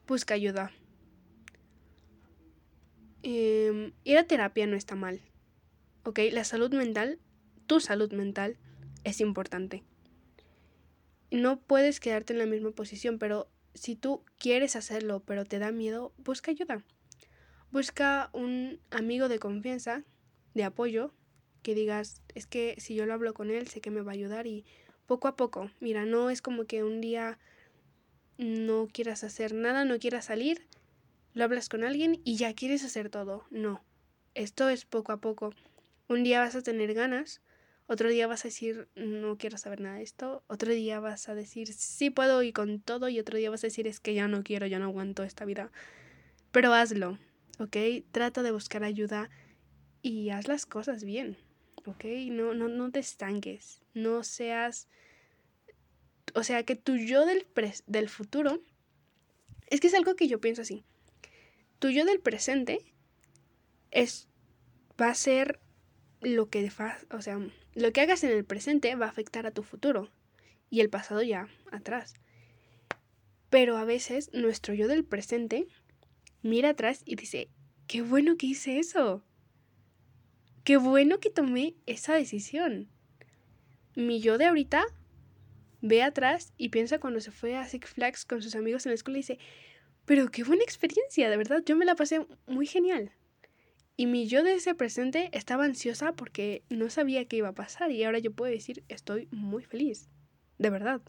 [0.08, 0.71] busca ayuda.
[3.23, 5.21] Eh, ir a terapia no está mal.
[6.04, 6.19] ¿Ok?
[6.32, 7.19] La salud mental,
[7.67, 8.58] tu salud mental,
[9.04, 9.84] es importante.
[11.32, 15.71] No puedes quedarte en la misma posición, pero si tú quieres hacerlo, pero te da
[15.71, 16.84] miedo, busca ayuda.
[17.71, 20.04] Busca un amigo de confianza,
[20.54, 21.13] de apoyo,
[21.62, 24.15] que digas, es que si yo lo hablo con él, sé que me va a
[24.15, 24.65] ayudar y
[25.10, 25.72] poco a poco.
[25.80, 27.39] Mira, no es como que un día
[28.38, 30.67] no quieras hacer nada, no quieras salir,
[31.34, 33.43] lo hablas con alguien y ya quieres hacer todo.
[33.50, 33.84] No,
[34.36, 35.52] esto es poco a poco.
[36.08, 37.41] Un día vas a tener ganas,
[37.88, 41.34] otro día vas a decir no quiero saber nada de esto, otro día vas a
[41.34, 44.28] decir sí puedo y con todo y otro día vas a decir es que ya
[44.28, 45.72] no quiero, ya no aguanto esta vida.
[46.52, 47.17] Pero hazlo,
[47.58, 47.78] ¿ok?
[48.12, 49.32] Trata de buscar ayuda
[50.04, 51.36] y haz las cosas bien,
[51.89, 52.06] ¿ok?
[52.32, 54.88] No, no, no te estanques, no seas...
[56.36, 57.45] O sea, que tu yo del,
[57.88, 58.62] del futuro...
[59.67, 60.84] Es que es algo que yo pienso así.
[61.80, 62.80] Tu yo del presente
[63.91, 64.28] es,
[64.99, 65.60] va a ser
[66.21, 66.71] lo que,
[67.12, 67.39] o sea,
[67.75, 70.10] lo que hagas en el presente va a afectar a tu futuro
[70.69, 72.15] y el pasado ya atrás.
[73.49, 75.67] Pero a veces nuestro yo del presente
[76.41, 77.49] mira atrás y dice,
[77.88, 79.23] qué bueno que hice eso.
[80.69, 82.91] Qué bueno que tomé esa decisión.
[83.95, 84.86] Mi yo de ahorita
[85.82, 88.93] ve atrás y piensa cuando se fue a Six Flags con sus amigos en la
[88.93, 89.39] escuela y dice,
[90.05, 93.12] pero qué buena experiencia, de verdad, yo me la pasé muy genial.
[93.97, 97.89] Y mi yo de ese presente estaba ansiosa porque no sabía qué iba a pasar
[97.89, 100.08] y ahora yo puedo decir estoy muy feliz,
[100.60, 101.01] de verdad.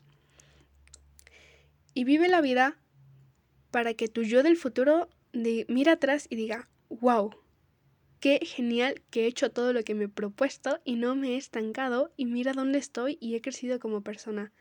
[1.92, 2.78] Y vive la vida
[3.70, 7.34] para que tu yo del futuro de, atrás y diga, wow,
[8.20, 11.36] qué genial que he hecho todo lo que me he propuesto y no me he
[11.36, 14.52] estancado y mira dónde estoy y he crecido como persona.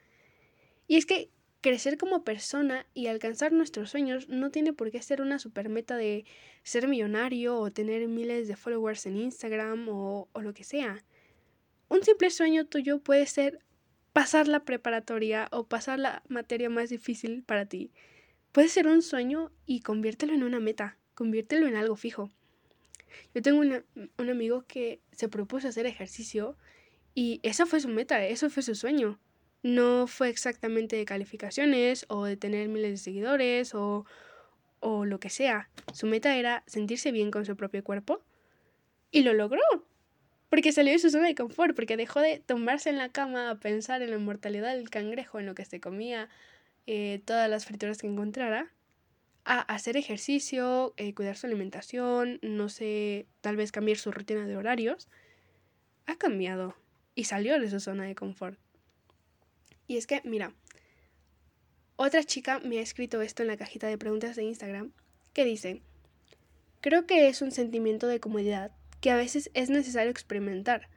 [0.87, 1.29] Y es que
[1.61, 5.97] crecer como persona y alcanzar nuestros sueños no tiene por qué ser una super meta
[5.97, 6.25] de
[6.63, 11.03] ser millonario o tener miles de followers en Instagram o, o lo que sea.
[11.89, 13.59] Un simple sueño tuyo puede ser
[14.13, 17.91] pasar la preparatoria o pasar la materia más difícil para ti.
[18.53, 22.31] Puede ser un sueño y conviértelo en una meta, conviértelo en algo fijo.
[23.33, 26.57] Yo tengo un amigo que se propuso hacer ejercicio
[27.15, 29.19] y esa fue su meta, eso fue su sueño
[29.61, 34.05] no fue exactamente de calificaciones o de tener miles de seguidores o,
[34.79, 35.69] o lo que sea.
[35.93, 38.23] Su meta era sentirse bien con su propio cuerpo
[39.11, 39.61] y lo logró.
[40.49, 43.59] Porque salió de su zona de confort, porque dejó de tumbarse en la cama a
[43.59, 46.27] pensar en la mortalidad del cangrejo, en lo que se comía,
[46.87, 48.73] eh, todas las frituras que encontrara,
[49.49, 54.55] a hacer ejercicio, eh, cuidar su alimentación, no sé, tal vez cambiar su rutina de
[54.55, 55.07] horarios.
[56.05, 56.75] Ha cambiado
[57.15, 58.59] y salió de su zona de confort.
[59.87, 60.53] Y es que, mira,
[61.95, 64.91] otra chica me ha escrito esto en la cajita de preguntas de Instagram,
[65.33, 65.81] que dice,
[66.79, 70.89] creo que es un sentimiento de comodidad que a veces es necesario experimentar,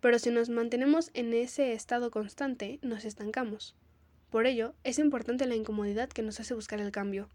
[0.00, 3.74] pero si nos mantenemos en ese estado constante, nos estancamos.
[4.30, 7.28] Por ello, es importante la incomodidad que nos hace buscar el cambio.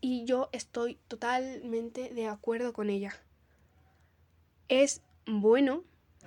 [0.00, 3.14] Y yo estoy totalmente de acuerdo con ella.
[4.68, 5.82] Es bueno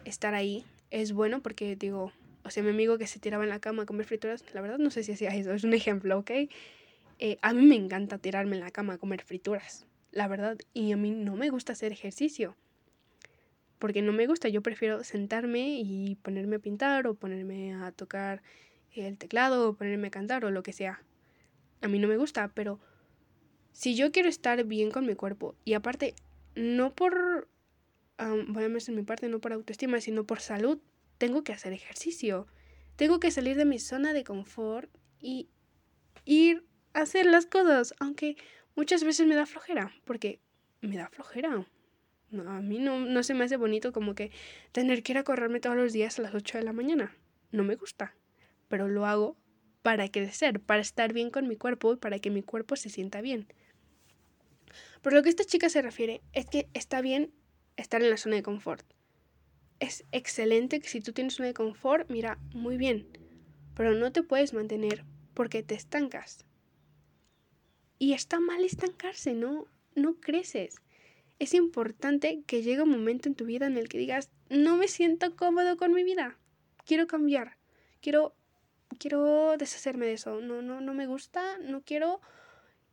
[0.06, 2.12] estar ahí, es bueno porque digo,
[2.44, 4.78] o sea, mi amigo que se tiraba en la cama a comer frituras, la verdad
[4.78, 6.32] no sé si hacía eso, es un ejemplo, ¿ok?
[7.20, 10.92] Eh, a mí me encanta tirarme en la cama a comer frituras, la verdad, y
[10.92, 12.56] a mí no me gusta hacer ejercicio,
[13.78, 18.42] porque no me gusta, yo prefiero sentarme y ponerme a pintar o ponerme a tocar
[18.94, 21.02] el teclado o ponerme a cantar o lo que sea.
[21.82, 22.80] A mí no me gusta, pero
[23.74, 26.16] si yo quiero estar bien con mi cuerpo y aparte,
[26.56, 27.48] no por,
[28.48, 30.80] voy a en mi parte, no por autoestima, sino por salud,
[31.18, 32.48] tengo que hacer ejercicio,
[32.96, 35.50] tengo que salir de mi zona de confort y
[36.26, 38.36] ir a hacer las cosas, aunque
[38.76, 40.40] muchas veces me da flojera, porque
[40.82, 41.66] me da flojera.
[42.48, 44.32] A mí no, no se me hace bonito como que
[44.72, 47.16] tener que ir a correrme todos los días a las 8 de la mañana.
[47.52, 48.16] No me gusta,
[48.70, 49.36] pero lo hago
[49.82, 53.22] para crecer, para estar bien con mi cuerpo y para que mi cuerpo se sienta
[53.22, 53.48] bien.
[55.02, 57.34] Por lo que esta chica se refiere es que está bien
[57.76, 58.86] estar en la zona de confort
[59.82, 63.08] es excelente que si tú tienes una de confort, mira, muy bien,
[63.76, 66.46] pero no te puedes mantener porque te estancas.
[67.98, 70.76] Y está mal estancarse, no, no creces.
[71.40, 74.88] Es importante que llegue un momento en tu vida en el que digas, no me
[74.88, 76.38] siento cómodo con mi vida,
[76.86, 77.58] quiero cambiar,
[78.02, 78.36] quiero,
[79.00, 82.22] quiero deshacerme de eso, no, no, no me gusta, no quiero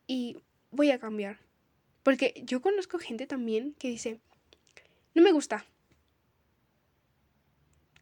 [0.07, 0.37] y
[0.71, 1.39] voy a cambiar.
[2.09, 4.19] Porque yo conozco gente también que dice,
[5.13, 5.63] no me gusta,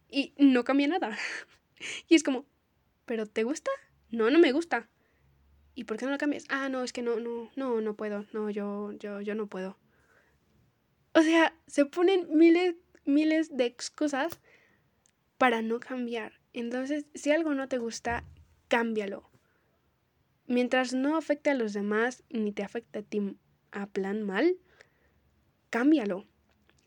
[0.08, 1.14] y no cambia nada.
[2.08, 2.46] y es como,
[3.04, 3.70] ¿pero te gusta?
[4.10, 4.88] No, no me gusta.
[5.74, 6.46] ¿Y por qué no lo cambias?
[6.48, 8.24] Ah, no, es que no, no, no, no puedo.
[8.32, 9.76] No, yo, yo, yo no puedo.
[11.12, 14.40] O sea, se ponen miles, miles de excusas
[15.36, 16.40] para no cambiar.
[16.54, 18.24] Entonces, si algo no te gusta,
[18.68, 19.28] cámbialo.
[20.46, 23.36] Mientras no afecte a los demás ni te afecte a ti
[23.72, 24.56] a plan mal,
[25.70, 26.26] cámbialo.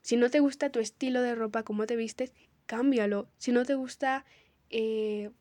[0.02, 2.34] Si no te gusta tu estilo de ropa, cómo te vistes,
[2.66, 3.30] cámbialo.
[3.38, 4.26] Si no te gusta,
[4.70, 5.32] eh,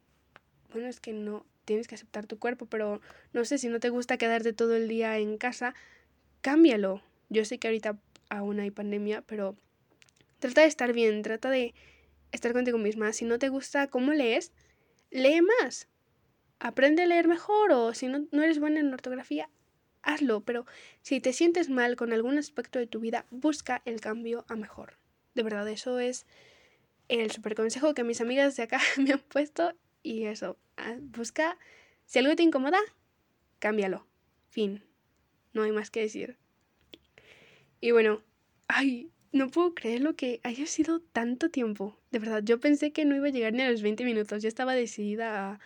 [0.72, 3.00] bueno, es que no, tienes que aceptar tu cuerpo, pero
[3.32, 5.74] no sé, si no te gusta quedarte todo el día en casa,
[6.40, 7.02] cámbialo.
[7.28, 9.56] Yo sé que ahorita aún hay pandemia, pero
[10.40, 11.74] trata de estar bien, trata de
[12.32, 13.12] estar contigo misma.
[13.12, 14.52] Si no te gusta cómo lees,
[15.10, 15.88] lee más.
[16.58, 19.48] Aprende a leer mejor o si no, no eres buena en ortografía,
[20.02, 20.40] hazlo.
[20.42, 20.66] Pero
[21.02, 24.98] si te sientes mal con algún aspecto de tu vida, busca el cambio a mejor.
[25.34, 26.26] De verdad, eso es
[27.08, 29.74] el super consejo que mis amigas de acá me han puesto.
[30.02, 31.58] Y eso, ah, busca,
[32.06, 32.78] si algo te incomoda,
[33.58, 34.06] cámbialo.
[34.48, 34.84] Fin.
[35.52, 36.36] No hay más que decir.
[37.80, 38.22] Y bueno,
[38.68, 41.96] ay, no puedo creer lo que haya sido tanto tiempo.
[42.10, 44.42] De verdad, yo pensé que no iba a llegar ni a los 20 minutos.
[44.42, 45.60] Yo estaba decidida a,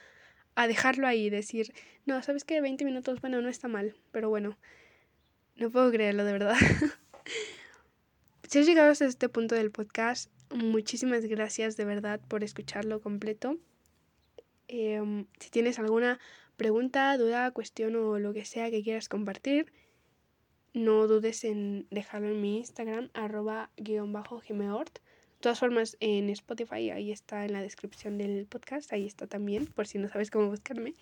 [0.54, 1.72] a dejarlo ahí, decir,
[2.06, 4.56] no, sabes que 20 minutos, bueno, no está mal, pero bueno,
[5.56, 6.56] no puedo creerlo, de verdad.
[8.48, 13.58] si has llegado hasta este punto del podcast, muchísimas gracias de verdad por escucharlo completo.
[14.68, 16.18] Em, si tienes alguna
[16.56, 19.72] pregunta, duda, cuestión o lo que sea que quieras compartir,
[20.72, 24.42] no dudes en dejarlo en mi Instagram, arroba guion bajo.
[25.44, 29.86] Todas formas, en Spotify, ahí está en la descripción del podcast, ahí está también, por
[29.86, 30.94] si no sabes cómo buscarme.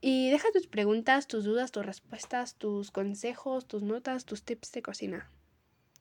[0.00, 4.80] Y deja tus preguntas, tus dudas, tus respuestas, tus consejos, tus notas, tus tips de
[4.80, 5.30] cocina.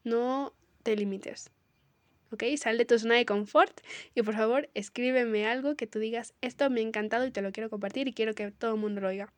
[0.06, 1.50] No te limites.
[2.32, 2.46] ¿Ok?
[2.56, 3.78] Sal de tu zona de confort
[4.16, 7.52] y por favor escríbeme algo que tú digas, esto me ha encantado y te lo
[7.52, 9.34] quiero compartir y quiero que todo el mundo lo oiga.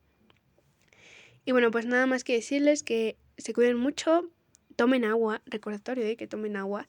[1.43, 4.29] Y bueno, pues nada más que decirles que se cuiden mucho,
[4.75, 6.87] tomen agua, recordatorio de que tomen agua.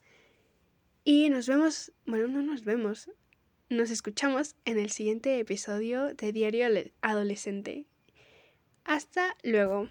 [1.09, 3.09] Y nos vemos, bueno, no nos vemos,
[3.69, 6.67] nos escuchamos en el siguiente episodio de Diario
[6.99, 7.85] Adolescente.
[8.83, 9.87] Hasta luego.